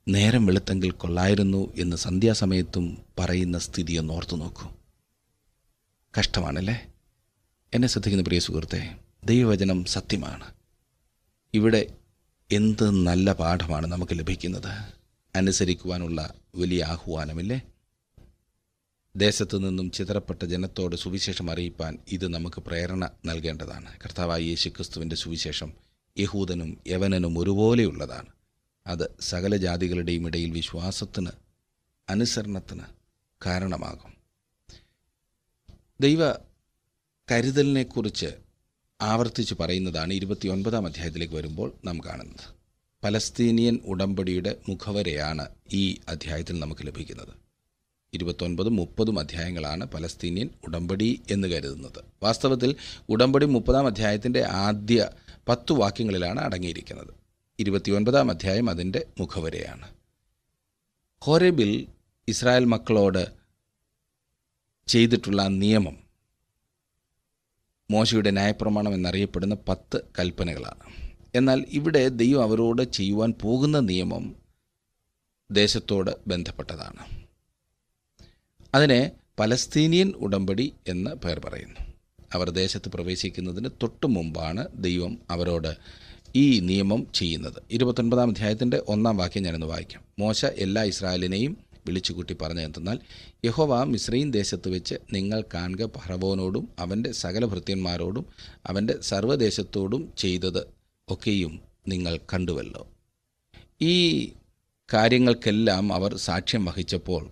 [0.09, 4.69] നേരം വെളുത്തെങ്കിൽ കൊള്ളായിരുന്നു എന്ന് സന്ധ്യാസമയത്തും പറയുന്ന സ്ഥിതിയൊന്നോർത്തു നോക്കൂ
[6.19, 6.87] കഷ്ടമാണല്ലേ?
[7.75, 10.55] എന്നെ ശ്രദ്ധിക്കുന്ന പ്രിയ സുഹൃത്തെ ദൈവവചനം സത്യമാണ്.
[11.55, 11.97] ഇവിടെ
[12.53, 14.93] എന്ത് നല്ല പാഠമാണ് നമുക്ക് ലഭിക്കുന്നത്?
[15.37, 17.61] അനുസരിക്കുവാനുള്ള വലിയ ആഹ്വാനമില്ലേ?
[19.17, 23.99] ദേശത്തു നിന്നും ചിതറപ്പെട്ട ജനത്തോട് സുവിശേഷം അറിയിപ്പാൻ ഇത് നമുക്ക് പ്രേരണ നൽകേണ്ടതാണ്.
[24.05, 25.73] കർത്താവായ യേശു ക്രിസ്തുവിന്റെ സുവിശേഷം
[26.19, 28.29] യഹൂദനും യവനനും ഒരുപോലെയുള്ളതാണ്.
[28.87, 31.31] അത് സകല ജാതികളുടെയും ഇടയിൽ വിശ്വാസത്തിന്
[32.09, 32.83] അനുസരണത്തിന്
[33.47, 34.17] കാരണമാകും.
[36.01, 36.33] ദൈവ
[37.31, 38.48] കരുതലിനെക്കുറിച്ച്
[39.01, 42.55] ആവർത്തിച്ച് പറയുന്നതാണ് ഇരുപത്തിയൊൻപതാം അധ്യായത്തിലേക്ക് വരുമ്പോൾ നാം കാണുന്നത്.
[43.05, 47.29] പലസ്തീനിയൻ ഉടമ്പടിയുടെ മുഖവരെയാണ് ഈ അധ്യായത്തിൽ നമുക്ക് ലഭിക്കുന്നത്.
[48.15, 52.05] ഇരുപത്തൊൻപതും മുപ്പതും അധ്യായങ്ങളാണ് പലസ്തീനിയൻ ഉടമ്പടി എന്ന് കരുതുന്നത്.
[52.23, 52.77] വാസ്തവത്തിൽ
[53.09, 55.11] ഉടമ്പടി മുപ്പതാം അധ്യായത്തിന്റെ ആദ്യ
[55.49, 57.15] പത്തു വാക്യങ്ങളിലാണ് അടങ്ങിയിരിക്കുന്നത്.
[57.59, 59.89] ഇരുപത്തിയൊൻപതാം അധ്യായം അതിന്റെ മുഖവരെയാണ്.
[61.23, 61.87] ഹോരബിൽ
[62.29, 63.27] ഇസ്രായേൽ മക്കളോട്
[64.87, 66.08] ചെയ്തിട്ടുള്ള നിയമം
[67.91, 71.11] മോശയുടെ ന്യായപ്രമാണം എന്നറിയപ്പെടുന്ന പത്ത് കൽപ്പനകളാണ്.
[71.35, 74.37] എന്നാൽ ഇവിടെ ദൈവം അവരോട് ചെയ്യുവാൻ പോകുന്ന നിയമം
[75.51, 77.27] ദേശത്തോട് ബന്ധപ്പെട്ടതാണ്.
[78.75, 81.93] അതിനെ പലസ്തീനിയൻ ഉടമ്പടി എന്ന് പേർ പറയുന്നു.
[82.35, 85.77] അവർ ദേശത്ത് പ്രവേശിക്കുന്നതിന് തൊട്ടു മുമ്പാണ് ദൈവം അവരോട്
[86.37, 87.63] ഈ നിയമം ചെയ്യുന്നത്.
[87.71, 90.03] ഇരുപത്തൊൻപതാം അധ്യായത്തിന്റെ ഒന്നാം വാക്യം ഞാനൊന്ന് വായിക്കാം.
[90.19, 92.99] മോശ എല്ലാ ഇസ്രായേലിനെയും വിളിച്ചുകൂട്ടി പറഞ്ഞു എന്തെന്നാൽ
[93.45, 98.27] യഹോവ മിശ്രീൻ ദേശത്ത് വെച്ച് നിങ്ങൾ കാണുക ഫറവോനോടും അവന്റെ സകല ഭൃത്യന്മാരോടും
[98.67, 100.63] അവന്റെ സർവദേശത്തോടും ചെയ്തത്
[101.09, 101.55] ഒക്കെയും
[101.89, 102.83] നിങ്ങൾ കണ്ടുവല്ലോ.
[103.83, 103.95] ഈ
[104.89, 107.23] കാര്യങ്ങൾക്കെല്ലാം അവർ സാക്ഷ്യം വഹിച്ചപ്പോൾ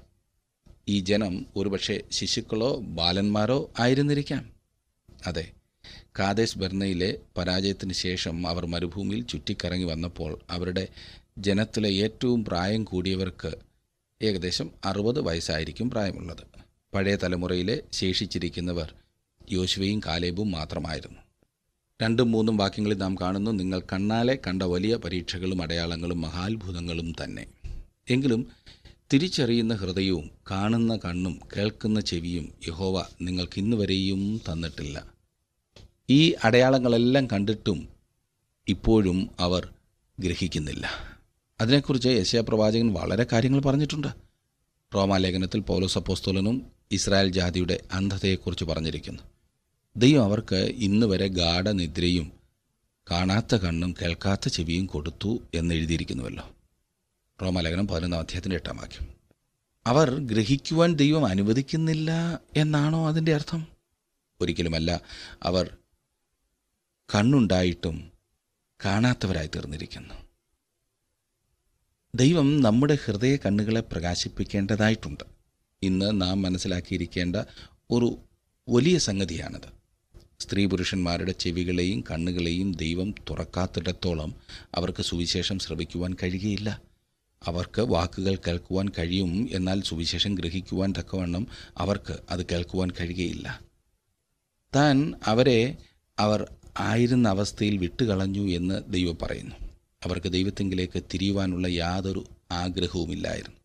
[0.89, 4.45] ഈ ജനം ഒരുപക്ഷെ ശിശുക്കളോ ബാലന്മാരോ ആയിരുന്നിരിക്കാം.
[5.27, 5.45] അതെ
[6.19, 10.85] കാദേശ് ബർണയിലെ പരാജയത്തിന് ശേഷം അവർ മരുഭൂമിയിൽ ചുറ്റിക്കറങ്ങി വന്നപ്പോൾ അവരുടെ
[11.39, 13.51] ജനത്തിലെ ഏറ്റവും പ്രായം കൂടിയവർക്ക്
[14.23, 16.43] ഏകദേശം അറുപത് വയസ്സായിരിക്കും പ്രായമുള്ളത്.
[16.95, 18.95] പഴയ തലമുറയിലെ ശേഷിച്ചിരിക്കുന്നവർ
[19.53, 21.19] യോശുവയും കാലേബും മാത്രമായിരുന്നു.
[22.03, 27.47] രണ്ടും മൂന്നും വാക്യങ്ങളിൽ നാം കാണുന്നു നിങ്ങൾ കണ്ണാലെ കണ്ട വലിയ പരീക്ഷകളും അടയാളങ്ങളും മഹാത്ഭുതങ്ങളും തന്നെ.
[28.11, 28.53] എങ്കിലും
[29.13, 35.13] തിരിച്ചറിയുന്ന ഹൃദയവും കാണുന്ന കണ്ണും കേൾക്കുന്ന ചെവിയും യഹോവ നിങ്ങൾക്ക് ഇന്ന് വരെയും തന്നിട്ടില്ല.
[36.11, 37.89] ഈ അടയാളങ്ങളെല്ലാം കണ്ടിട്ടും
[38.69, 39.69] ഇപ്പോഴും അവർ
[40.21, 41.16] ഗ്രഹിക്കുന്നില്ല.
[41.61, 44.07] അതിനെക്കുറിച്ച് യശയ പ്രവാചകൻ വളരെ കാര്യങ്ങൾ പറഞ്ഞിട്ടുണ്ട്.
[44.95, 49.23] റോമാലേഖനത്തിൽ പൗലോസ് അപ്പോസ്തോലനും ഇസ്രായേൽ ജാതിയുടെ അന്ധതയെക്കുറിച്ച് പറഞ്ഞിരിക്കുന്നു.
[49.97, 52.33] ദൈവം അവർക്ക് ഇന്ന് വരെ ഗാഠനിദ്രയും
[53.11, 56.55] കാണാത്ത കണ്ണും കേൾക്കാത്ത ചെവിയും കൊടുത്തു എന്ന് എഴുതിയിരിക്കുന്നുവല്ലോ.
[57.43, 59.09] റോമാലേഖനം പതിനൊന്നാം അധ്യായത്തിന്റെ എട്ടാം വാക്യം.
[59.87, 63.67] അവർ ഗ്രഹിക്കുവാൻ ദൈവം അനുവദിക്കുന്നില്ല എന്നാണോ അതിന്റെ അർത്ഥം?
[64.41, 65.01] ഒരിക്കലുമല്ല
[65.43, 65.77] അവർ
[67.15, 68.13] കണ്ണുണ്ടായിട്ടും
[68.85, 70.26] കാണാത്തവരായി തീർന്നിരിക്കുന്നു.
[72.17, 75.25] ദൈവം നമ്മുടെ ഹൃദയ കണ്ണുകളെ പ്രകാശിപ്പിക്കേണ്ടതായിട്ടുണ്ട്.
[75.83, 77.37] ഇന്ന് നാം മനസ്സിലാക്കിയിരിക്കേണ്ട
[77.91, 78.19] ഒരു
[78.69, 79.69] വലിയ സംഗതിയാണത്.
[80.41, 84.35] സ്ത്രീ പുരുഷന്മാരുടെ ചെവികളെയും കണ്ണുകളെയും ദൈവം തുറക്കാത്തിടത്തോളം
[84.75, 86.83] അവർക്ക് സുവിശേഷം ശ്രവിക്കുവാൻ കഴിയുകയില്ല.
[87.45, 93.61] അവർക്ക് വാക്കുകൾ കേൾക്കുവാൻ കഴിയും എന്നാൽ സുവിശേഷം ഗ്രഹിക്കുവാൻ തക്കവണ്ണം അവർക്ക് അത് കേൾക്കുവാൻ കഴിയുകയില്ല.
[94.77, 95.77] താൻ അവരെ
[96.19, 99.66] അവർ ആയിരുന്ന അവസ്ഥയിൽ വിട്ടുകളഞ്ഞു എന്ന് ദൈവം പറയുന്നു.
[100.05, 103.57] അവർക്ക് ദൈവത്തെങ്കിലേക്ക് തിരിയുവാനുള്ള യാതൊരു ആഗ്രഹവുമില്ലായിരുന്നു.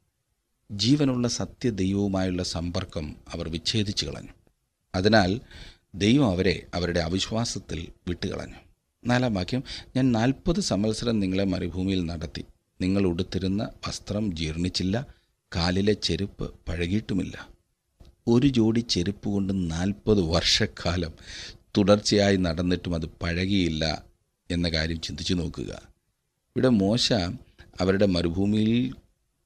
[0.71, 4.29] ജീവനുള്ള സത്യ ദൈവവുമായുള്ള സമ്പർക്കം അവർ വിച്ഛേദിച്ചു കളഞ്ഞു.
[4.95, 5.41] അതിനാൽ
[5.95, 8.55] ദൈവം അവരെ അവരുടെ അവിശ്വാസത്തിൽ വിട്ടുകളഞ്ഞു
[9.07, 9.63] നാലാം വാക്യം
[9.95, 12.45] ഞാൻ നാൽപ്പത് സംവത്സരം നിങ്ങളെ മരുഭൂമിയിൽ നടത്തി.
[12.81, 15.07] നിങ്ങൾ ഉടുത്തിരുന്ന വസ്ത്രം ജീർണിച്ചില്ല.
[15.55, 17.49] കാലിലെ ചെരുപ്പ് പഴകിയിട്ടുമില്ല.
[18.27, 21.13] ഒരു ജോഡി ചെരുപ്പ് കൊണ്ട് നാൽപ്പത് വർഷക്കാലം
[21.77, 24.03] തുടർച്ചയായി നടന്നിട്ടും അത് പഴകിയില്ല
[24.51, 25.90] എന്ന കാര്യം ചിന്തിച്ചു നോക്കുക.
[26.57, 27.13] ഇവിടെ മോശ
[27.81, 28.93] അവരുടെ മരുഭൂമിയിൽ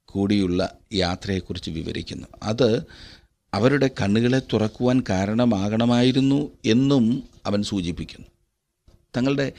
[0.06, 2.28] കൂടിയുള്ള യാത്രയെക്കുറിച്ച് വിവരിക്കുന്നു.
[2.44, 2.84] അത്
[3.54, 8.28] അവരുടെ കണ്ണുകളെ തുറക്കുവാൻ കാരണമാകണമായിരുന്നു എന്നും അവൻ സൂചിപ്പിക്കുന്നു.
[9.18, 9.52] തങ്ങളുടെ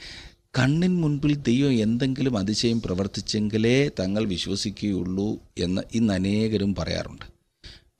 [0.59, 7.25] കണ്ണിന് മുൻപിൽ ദൈവം എന്തെങ്കിലും അതിശയം പ്രവർത്തിച്ചെങ്കിലേ തങ്ങൾ വിശ്വസിക്കുകയുള്ളൂ എന്ന് ഇന്ന് അനേകരും പറയാറുണ്ട്.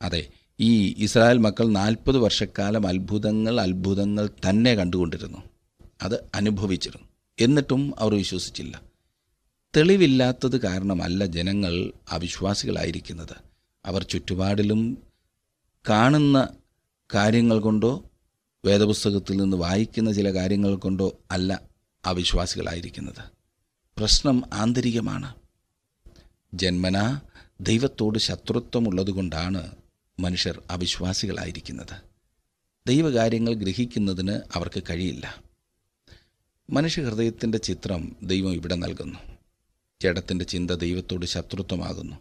[0.02, 0.28] അതെ
[0.60, 5.38] ഈ ഇസ്രായേൽ മക്കൾ നാൽപ്പത് വർഷക്കാലം അത്ഭുതങ്ങൾ അത്ഭുതങ്ങൾ തന്നെ കണ്ടുകൊണ്ടിരുന്നു.
[6.02, 7.08] അത് അനുഭവിച്ചിരുന്നു.
[7.40, 8.87] എന്നിട്ടും അവർ വിശ്വസിച്ചില്ല.
[9.78, 13.36] തെളിവില്ലാത്തത് കാരണമല്ല ജനങ്ങൾ അവിശ്വാസികളായിരിക്കുന്നത്.
[13.86, 14.98] അവർ ചുറ്റുപാടിലും
[15.90, 16.48] കാണുന്ന
[17.14, 18.04] കാര്യങ്ങൾ കൊണ്ടോ
[18.66, 21.62] വേദപുസ്തകത്തിൽ നിന്ന് വായിക്കുന്ന ചില കാര്യങ്ങൾ കൊണ്ടോ അല്ല
[22.06, 23.24] അവിശ്വാസികളായിരിക്കുന്നത്.
[23.98, 25.36] പ്രശ്നം ആന്തരികമാണ്.
[26.54, 27.20] ജന്മന
[27.62, 29.72] ദൈവത്തോട് ശത്രുത്വമുള്ളതുകൊണ്ടാണ്
[30.20, 32.02] മനുഷ്യർ അവിശ്വാസികളായിരിക്കുന്നത്.
[32.88, 35.44] ദൈവകാര്യങ്ങൾ ഗ്രഹിക്കുന്നതിന് അവർക്ക് കഴിയില്ല.
[36.70, 39.37] മനുഷ്യഹൃദയത്തിന്റെ ചിത്രം ദൈവം ഇവിടെ നൽകുന്നു.
[40.02, 42.16] ജഡത്തിന്റെ ചിന്ത ദൈവത്തോട് ശത്രുത്വമാകുന്നു.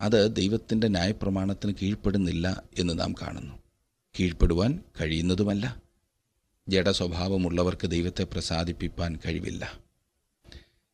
[0.00, 3.54] അത് ദൈവത്തിന്റെ ന്യായപ്രമാണത്തിന് കീഴ്പ്പെടുന്നില്ല എന്ന് നാം കാണുന്നു.
[4.20, 5.82] കീഴ്പ്പെടുവാൻ കഴിയുന്നതുമല്ല.
[6.68, 9.80] ജഡസ്വഭാവമുള്ളവർക്ക് ദൈവത്തെ പ്രസാദിപ്പിപ്പാൻ കഴിവില്ല.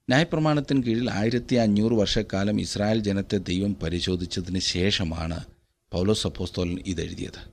[0.08, 5.44] ന്യായപ്രമാണത്തിന് കീഴിൽ ആയിരത്തി അഞ്ഞൂറ് വർഷക്കാലം ഇസ്രായേൽ ജനത്തെ ദൈവം പരിശോധിച്ചതിന് ശേഷമാണ്
[5.92, 7.48] പൗലോസ് അപ്പോസ്തോലൻ ഇതെഴുതിയത്.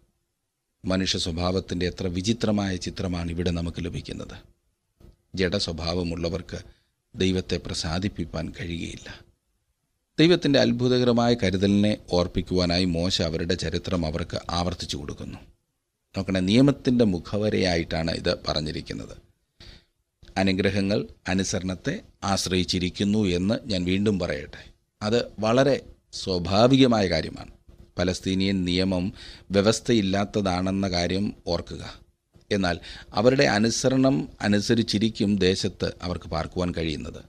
[0.85, 4.37] മനുഷ്യ സ്വഭാവത്തിന്റെ എത്ര വിചിത്രമായ ചിത്രമാണ് ഇവിടെ നമുക്ക് ലഭിക്കുന്നത്.
[5.35, 6.80] ജഡസ്വഭാവമുള്ളവർക്ക്
[7.15, 9.19] ദൈവത്തെ പ്രസാദിപ്പിക്കാൻ കഴിയുകയില്ല.
[10.19, 15.37] ദൈവത്തിന്റെ അത്ഭുതകരമായ കരുതലിനെ ഓർപ്പിക്കുവാനായി മോശ അവരുടെ ചരിത്രം അവർക്ക് ആവർത്തിച്ചു കൊടുക്കുന്നു.
[16.17, 19.17] നോക്കണേ നിയമത്തിന്റെ മുഖവരയായിട്ടാണ് ഇത് പറഞ്ഞിരിക്കുന്നത്.
[20.37, 24.71] അനുഗ്രഹങ്ങൾ അനുസരണത്തെ ആശ്രയിച്ചിരിക്കുന്നു എന്ന് ഞാൻ വീണ്ടും പറയട്ടെ.
[25.01, 27.51] അത് വളരെ സ്വാഭാവികമായ കാര്യമാണ്.
[27.99, 29.13] പലസ്തീനിയൻ നിയമം
[29.51, 32.00] വ്യവസ്ഥയില്ലാത്തതാണെന്ന കാര്യം ഓർക്കുക.
[32.51, 32.77] എന്നാൽ
[33.13, 37.21] അവരുടെ അനുസരണം അനുസരിച്ചിരിക്കും ദേശത്ത് അവർക്ക് പാർക്കുവാൻ കഴിയുന്നത്.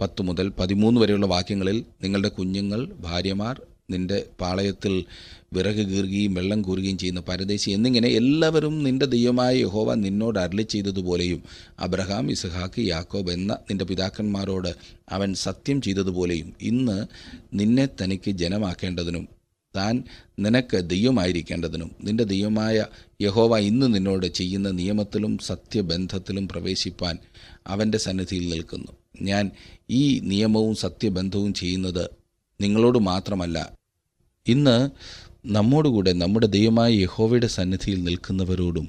[0.00, 5.04] പത്ത് മുതൽ പതിമൂന്ന് വരെയുള്ള വാക്യങ്ങളിൽ നിങ്ങളുടെ കുഞ്ഞുങ്ങൾ ഭാര്യമാർ നിന്റെ പാളയത്തിൽ
[5.52, 11.40] വിറക് കീറുകയും വെള്ളം കൂറുകയും ചെയ്യുന്ന പരദേശി എന്നിങ്ങനെ എല്ലാവരും നിന്റെ ദൈവമായ യഹോവ നിന്നോട് അരളി ചെയ്തതുപോലെയും
[11.80, 14.70] അബ്രഹാം ഇസഹാക്ക് യാക്കോബ് എന്ന നിന്റെ പിതാക്കന്മാരോട്
[15.08, 16.98] അവൻ സത്യം ചെയ്തതുപോലെയും ഇന്ന്
[17.54, 19.26] നിന്നെ തനിക്ക് ജനമാക്കേണ്ടതിനും
[19.76, 20.04] താൻ
[20.38, 22.84] നിനക്ക് ദൈവമായിരിക്കേണ്ടതിനും നിന്റെ ദൈവമായ
[23.22, 27.18] യഹോവ ഇന്ന് നിന്നോട് ചെയ്യുന്ന നിയമത്തിലും സത്യബന്ധത്തിലും പ്രവേശിപ്പാൻ
[27.66, 28.92] അവന്റെ സന്നിധിയിൽ നിൽക്കുന്നു.
[29.22, 29.50] ഞാൻ
[29.90, 32.10] ഈ നിയമവും സത്യബന്ധവും ചെയ്യുന്നത്
[32.60, 33.58] നിങ്ങളോട് മാത്രമല്ല
[34.46, 34.90] ഇന്ന്
[35.46, 38.88] നമ്മോടുകൂടെ നമ്മുടെ ദൈവമായ യഹോവയുടെ സന്നിധിയിൽ നിൽക്കുന്നവരോടും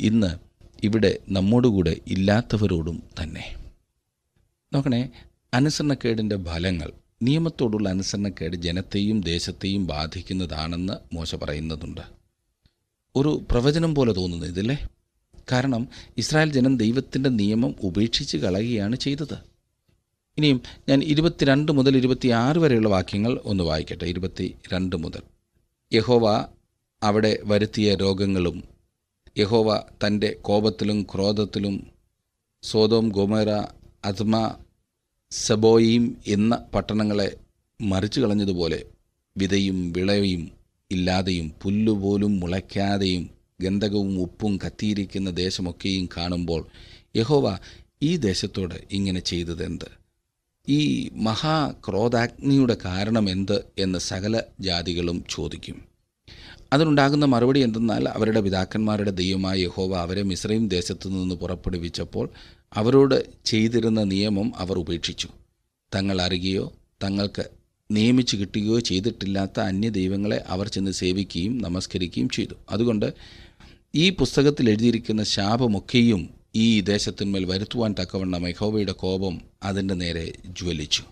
[0.00, 0.30] ഇന്ന്
[0.84, 3.44] ഇവിടെ നമ്മോടുകൂടെ ഇല്ലാത്തവരോടും തന്നെ.
[4.72, 5.10] നോക്കണേ
[5.54, 12.00] അനുസരണക്കേടിന്റെ ഫലങ്ങൾ നിയമത്തോടുള്ള അനുസരണക്കേട് ജനത്തെയും ദേശത്തെയും ബാധിക്കുന്നതാണെന്ന് മോശ പറയുന്നതുണ്ട്.
[13.16, 14.88] ഒരു പ്രവചനം പോലെ തോന്നുന്നു ഇതല്ലേ?
[15.52, 19.34] കാരണം ഇസ്രായേൽ ജനം ദൈവത്തിന്റെ നിയമം ഉപേക്ഷിച്ച് കളയുകയാണ് ചെയ്തത്.
[20.38, 24.04] ഇനിയും ഞാൻ ഇരുപത്തിരണ്ട് മുതൽ ഇരുപത്തിയാറ് വരെയുള്ള വാക്യങ്ങൾ ഒന്ന് വായിക്കട്ടെ.
[24.04, 25.22] ഇരുപത്തി രണ്ട് മുതൽ.
[25.92, 26.46] യഹോവ
[27.02, 28.64] അവിടെ വരുത്തിയ രോഗങ്ങളും
[29.38, 31.86] യഹോവ തന്റെ കോപത്തിലും ക്രോധത്തിലും
[32.62, 33.48] സോതോം ഗോമേറ
[34.04, 34.54] അദ്മ
[35.44, 37.36] സബോയിം എന്ന പട്ടണങ്ങളെ
[37.80, 38.84] മറിച്ചു കളഞ്ഞതുപോലെ
[39.36, 40.50] വിതയും വിളയും
[40.90, 46.66] ഇല്ലാതെയും പുല്ലുപോലും മുളയ്ക്കാതെയും ഗന്ധകവും ഉപ്പും കത്തിയിരിക്കുന്ന ദേശമൊക്കെയും കാണുമ്പോൾ
[47.16, 47.58] യഹോവ
[48.02, 49.84] ഈ ദേശത്തോട് ഇങ്ങനെ ചെയ്തതെന്ത്?
[50.68, 55.84] ഈ മഹാക്രോധാഗ്നിയുടെ കാരണം എന്ത് എന്ന് സകല ജാതികളും ചോദിക്കും.
[56.72, 62.30] അതിനുണ്ടാകുന്ന മറുപടി എന്തെന്നാൽ അവരുടെ പിതാക്കന്മാരുടെ ദൈവമായ യഹോവ അവരെ മിശ്രയും ദേശത്തു നിന്ന് പുറപ്പെടുവിച്ചപ്പോൾ
[62.76, 65.28] അവരോട് ചെയ്തിരുന്ന നിയമം അവർ ഉപേക്ഷിച്ചു.
[65.94, 67.44] തങ്ങൾ അറിയുകയോ തങ്ങൾക്ക്
[67.90, 72.54] നിയമിച്ചു കിട്ടുകയോ ചെയ്തിട്ടില്ലാത്ത അന്യ ദൈവങ്ങളെ അവർ ചെന്ന് സേവിക്കുകയും നമസ്കരിക്കുകയും ചെയ്തു.
[72.70, 73.12] അതുകൊണ്ട്
[73.94, 81.02] ഈ പുസ്തകത്തിൽ എഴുതിയിരിക്കുന്ന ശാപമൊക്കെയും ഈ ദേശത്തിന്മേൽ വരുത്തുവാൻ തക്കവണ്ണം യഹോവയുടെ കോപം അതിന്റെ നേരെ ജ്വലിച്ചു.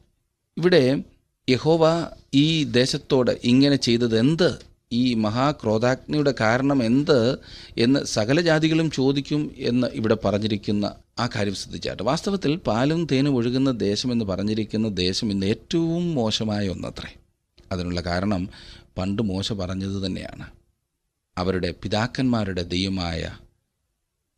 [0.56, 1.02] ഇവിടെ
[1.50, 4.58] യഹോവ ഈ ദേശത്തോട് ഇങ്ങനെ ചെയ്തത് എന്ത്
[4.92, 7.38] ഈ മഹാക്രോധാഗ്നിയുടെ കാരണം എന്ത്
[7.78, 14.12] എന്ന് സകല ജാതികളും ചോദിക്കും എന്ന് ഇവിടെ പറഞ്ഞിരിക്കുന്ന ആ കാര്യം ശ്രദ്ധിച്ചാട്ട് വാസ്തവത്തിൽ പാലും തേനും ഒഴുകുന്ന ദേശം
[14.12, 17.14] എന്ന് പറഞ്ഞിരിക്കുന്ന ദേശം ഇന്ന് ഏറ്റവും മോശമായ ഒന്നത്രേ.
[17.72, 18.48] അതിനുള്ള കാരണം
[18.98, 20.46] പണ്ട് മോശ പറഞ്ഞത് തന്നെയാണ്.
[21.38, 23.38] അവരുടെ പിതാക്കന്മാരുടെ ദൈവമായ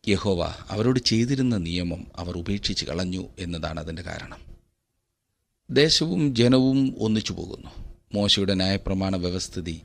[0.09, 4.39] യഹോവ അവരോട് ചെയ്തിരുന്ന നിയമം അവർ ഉപേക്ഷിച്ച് കളഞ്ഞു എന്നതാണ് അതിന്റെ കാരണം.
[5.71, 7.71] ദേശവും ജനവും ഒന്നിച്ചു പോകുന്നു.
[8.15, 9.81] മോശയുടെ ന്യായപ്രമാണ വ്യവസ്ഥിതി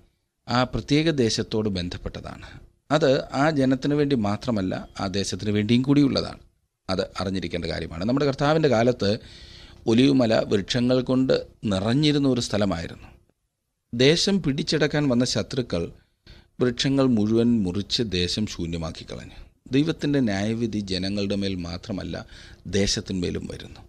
[0.48, 2.46] ആ പ്രത്യേക ദേശത്തോട് ബന്ധപ്പെട്ടതാണ്.
[2.92, 6.40] അത് ആ ജനത്തിന് വേണ്ടി മാത്രമല്ല ആ ദേശത്തിന് വേണ്ടിയും കൂടിയുള്ളതാണ്.
[6.92, 8.06] അത് അറിഞ്ഞിരിക്കേണ്ട കാര്യമാണ്.
[8.06, 9.18] നമ്മുടെ കർത്താവിന്റെ കാലത്ത്
[9.88, 13.08] ഒലിവുമല വൃക്ഷങ്ങൾ കൊണ്ട് നിറഞ്ഞിരുന്ന ഒരു സ്ഥലമായിരുന്നു.
[13.94, 15.92] ദേശം പിടിച്ചെടുക്കാൻ വന്ന ശത്രുക്കൾ
[16.62, 19.38] വൃക്ഷങ്ങൾ മുഴുവൻ മുറിച്ച് ദേശം ശൂന്യമാക്കി കളഞ്ഞു
[19.72, 22.26] ദൈവത്തിന്റെ ന്യായവിധി ജനങ്ങളുടെ മേൽ മാത്രമല്ല
[22.68, 23.80] ദേശത്തിന്മേലും വരുന്നു.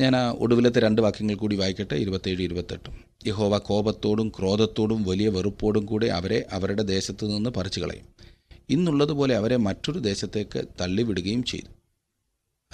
[0.00, 2.94] ഞാൻ ആ ഒടുവിലത്തെ രണ്ട് വാക്യങ്ങൾ കൂടി വായിക്കട്ടെ ഇരുപത്തേഴ് ഇരുപത്തെട്ടും.
[3.26, 8.06] യഹോവ കോപത്തോടും ക്രോധത്തോടും വലിയ വെറുപ്പോടും കൂടെ അവരെ അവരുടെ ദേശത്തു നിന്ന് പറിച്ചു കളയും
[8.70, 11.79] ഇന്നുള്ളതുപോലെ അവരെ മറ്റൊരു ദേശത്തേക്ക് തള്ളിവിടുകയും ചെയ്തു.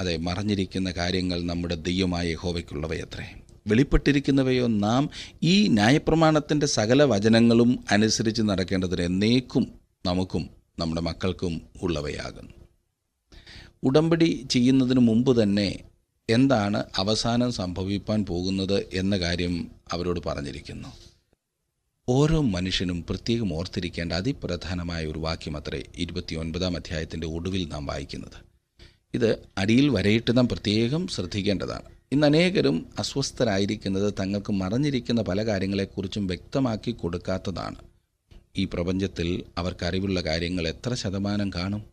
[0.00, 3.26] അതെ മറഞ്ഞിരിക്കുന്ന കാര്യങ്ങൾ നമ്മുടെ ദൈവമായ യഹോവയ്ക്കുള്ളവയത്രേ.
[3.66, 5.10] വെളിപ്പെട്ടിരിക്കുന്നവയോ നാം
[5.42, 9.64] ഈ ന്യായപ്രമാണത്തിന്റെ സകല വചനങ്ങളും അനുസരിച്ച് നടക്കേണ്ടതിന് എന്നേക്കും
[10.06, 12.52] നമുക്കും നമ്മുടെ മക്കൾക്കും ഉള്ളവയാകുന്നു.
[13.84, 15.68] ഉടമ്പടി ചെയ്യുന്നതിന് മുമ്പ് തന്നെ
[16.28, 20.88] എന്താണ് അവസാനം സംഭവിക്കാൻ പോകുന്നത് എന്ന കാര്യം അവരോട് പറഞ്ഞിരിക്കുന്നു.
[22.08, 28.45] ഓരോ മനുഷ്യനും പ്രത്യേകം ഓർത്തിരിക്കേണ്ട അതിപ്രധാനമായ ഒരു വാക്യമത്രേ ഇരുപത്തിയൊൻപതാം അധ്യായത്തിന്റെ ഒടുവിൽ നാം വായിക്കുന്നത്.
[29.16, 31.82] ഇത് അടിയിൽ വരയിട്ട് നാം പ്രത്യേകം ശ്രദ്ധിക്കേണ്ടതാണ്.
[32.12, 37.74] ഇന്ന് അനേകരും അസ്വസ്ഥരായിരിക്കുന്നത് തങ്ങൾക്ക് മറഞ്ഞിരിക്കുന്ന പല കാര്യങ്ങളെക്കുറിച്ചും വ്യക്തമാക്കി കൊടുക്കാത്തതാണ്.
[38.56, 41.84] ഈ പ്രപഞ്ചത്തിൽ അവർക്കറിവുള്ള കാര്യങ്ങൾ എത്ര ശതമാനം കാണും?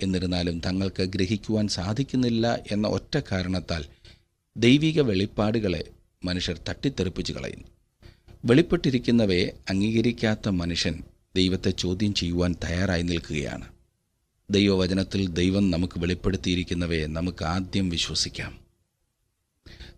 [0.00, 3.84] എന്നിരുന്നാലും തങ്ങൾക്ക് ഗ്രഹിക്കുവാൻ സാധിക്കുന്നില്ല എന്ന ഒറ്റ കാരണത്താൽ
[4.56, 5.84] ദൈവിക വെളിപ്പാടുകളെ
[6.24, 7.68] മനുഷ്യർ തട്ടിത്തെറിപ്പിച്ച് കളയുന്നു.
[8.44, 11.02] വെളിപ്പെട്ടിരിക്കുന്നവയെ അംഗീകരിക്കാത്ത മനുഷ്യൻ
[11.36, 13.71] ദൈവത്തെ ചോദ്യം ചെയ്യുവാൻ തയ്യാറായി നിൽക്കുകയാണ്.
[14.50, 18.58] ദൈവവചനത്തിൽ ദൈവം നമുക്ക് വെളിപ്പെടുത്തിയിരിക്കുന്നവയെ നമുക്ക് ആദ്യം വിശ്വസിക്കാം.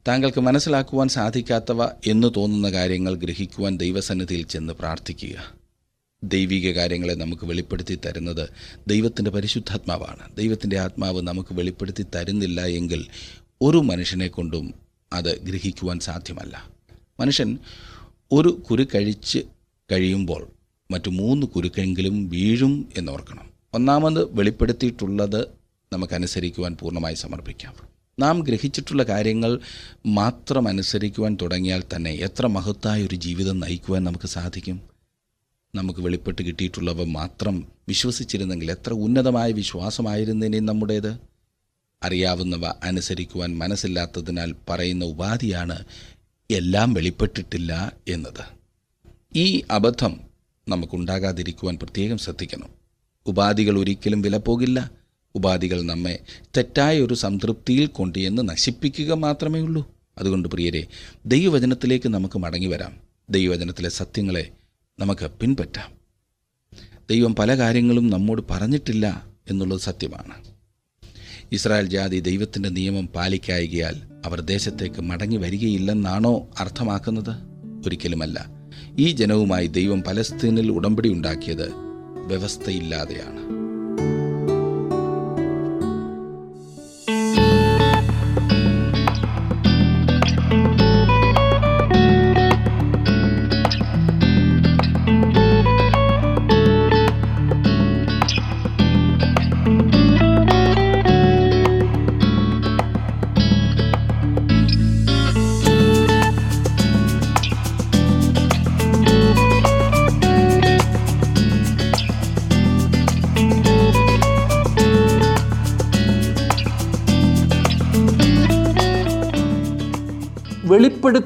[0.08, 5.54] താങ്കൾക്ക് മനസ്സിലാക്കുവാൻ സാധിക്കാത്തവ എന്ന് തോന്നുന്ന കാര്യങ്ങൾ ഗ്രഹിക്കുവാൻ ദൈവസന്നിധിയിൽ ചെന്ന് പ്രാർത്ഥിക്കുക.
[6.24, 8.48] ദൈവിക കാര്യങ്ങളെ നമുക്ക് വെളിപ്പെടുത്തി തരുന്നത്
[8.88, 10.36] ദൈവത്തിന്റെ പരിശുദ്ധാത്മാവാണ്.
[10.36, 13.06] ദൈവത്തിന്റെ ആത്മാവ് നമുക്ക് വെളിപ്പെടുത്തി തരുന്നില്ല എങ്കിൽ
[13.62, 14.74] ഒരു മനുഷ്യനെ കൊണ്ടും
[15.12, 16.70] അത് ഗ്രഹിക്കുവാൻ സാധ്യമല്ല.
[17.20, 17.58] മനുഷ്യൻ
[18.32, 19.38] ഒരു കുരു കഴിച്ച്
[19.92, 20.48] കഴിയുമ്പോൾ
[20.90, 23.53] മറ്റു മൂന്ന് കുരുക്കെങ്കിലും വീഴും എന്നോർക്കണം.
[23.74, 25.46] ഒന്നാമത് വെളിപ്പെടുത്തിയിട്ടുള്ളത്
[25.92, 27.74] നമുക്കനുസരിക്കുവാൻ പൂർണമായി സമർപ്പിക്കാം.
[28.20, 29.60] നാം ഗ്രഹിച്ചിട്ടുള്ള കാര്യങ്ങൾ
[30.06, 34.80] മാത്രം അനുസരിക്കുവാൻ തുടങ്ങിയാൽ തന്നെ എത്ര മഹത്തായ ഒരു ജീവിതം നയിക്കുവാൻ നമുക്ക് സാധിക്കും?
[35.74, 41.18] നമുക്ക് വെളിപ്പെട്ട് കിട്ടിയിട്ടുള്ളവ മാത്രം വിശ്വസിച്ചിരുന്നെങ്കിൽ എത്ര ഉന്നതമായ വിശ്വാസമായിരുന്നേനെ നമ്മുടേത്?
[42.02, 45.84] അറിയാവുന്നവ അനുസരിക്കുവാൻ മനസ്സില്ലാത്തതിനാൽ പറയുന്ന ഉപാധിയാണ്
[46.50, 48.44] എല്ലാം വെളിപ്പെട്ടിട്ടില്ല എന്നത്.
[49.36, 50.20] ഈ അബദ്ധം
[50.68, 52.83] നമുക്കുണ്ടാകാതിരിക്കുവാൻ പ്രത്യേകം ശ്രദ്ധിക്കണം.
[53.26, 54.90] ഉപാധികൾ ഒരിക്കലും വിലപ്പോകില്ല.
[55.34, 56.18] ഉപാധികൾ നമ്മെ
[56.56, 59.94] തെറ്റായ ഒരു സംതൃപ്തിയിൽ കൊണ്ടുചെന്ന് നശിപ്പിക്കുക മാത്രമേ ഉള്ളൂ.
[60.18, 60.86] അതുകൊണ്ട് പ്രിയരെ
[61.26, 63.00] ദൈവവചനത്തിലേക്ക് നമുക്ക് മടങ്ങി വരാം.
[63.30, 64.50] ദൈവവചനത്തിലെ സത്യങ്ങളെ
[65.00, 65.90] നമുക്ക് പിൻപറ്റാം.
[67.10, 70.44] ദൈവം പല കാര്യങ്ങളും നമ്മോട് പറഞ്ഞിട്ടില്ല എന്നുള്ളത് സത്യമാണ്.
[71.52, 77.30] ഇസ്രായേൽ ജാതി ദൈവത്തിന്റെ നിയമം പാലിക്കായികയാൽ അവർ ദേശത്തേക്ക് മടങ്ങി വരികയില്ലെന്നാണോ അർത്ഥമാക്കുന്നത്?
[77.86, 78.46] ഒരിക്കലുമല്ല.
[78.98, 81.83] ഈ ജനവുമായി ദൈവം പലസ്തീനിൽ ഉടമ്പടി ഉണ്ടാക്കിയത്
[82.26, 83.53] വ്യവസ്ഥയില്ലാതെയാണ്.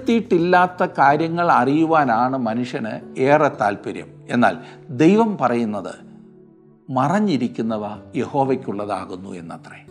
[0.09, 4.25] വെളിപ്പെടുത്തിയിട്ടില്ലാത്ത കാര്യങ്ങൾ അറിയുവാനാണ് മനുഷ്യന് ഏറെ താല്പര്യം.
[4.31, 4.57] എന്നാൽ
[4.91, 5.95] ദൈവം പറയുന്നത്
[6.91, 7.85] മറഞ്ഞിരിക്കുന്നവ
[8.17, 9.85] യഹോവയ്ക്കുള്ളതാകുന്നു എന്നത്രേ.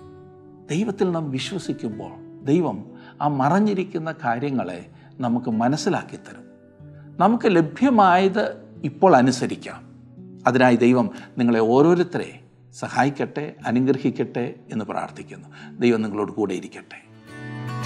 [0.69, 2.85] ദൈവത്തിൽ നാം വിശ്വസിക്കുമ്പോൾ ദൈവം
[3.21, 4.85] ആ മറഞ്ഞിരിക്കുന്ന കാര്യങ്ങളെ
[5.19, 6.43] നമുക്ക് മനസ്സിലാക്കി തരും
[7.19, 9.83] നമുക്ക് ലഭ്യമായത് ഇപ്പോൾ അനുസരിക്കാം.
[10.47, 12.39] അതിനായി ദൈവം നിങ്ങളെ ഓരോരുത്തരെ
[12.73, 15.47] സഹായിക്കട്ടെ അനുഗ്രഹിക്കട്ടെ എന്ന് പ്രാർത്ഥിക്കുന്നു.
[15.79, 17.06] ദൈവം നിങ്ങളോട് കൂടെ ഇരിക്കട്ടെ.